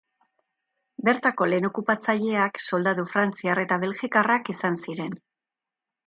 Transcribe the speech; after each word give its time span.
Bertako 1.09 1.47
lehen 1.49 1.67
okupatzaileak 1.69 2.57
soldadu 2.67 3.05
frantziar 3.11 3.61
eta 3.65 3.77
belgikarrak 3.83 4.49
izan 4.55 4.79
ziren. 4.87 5.13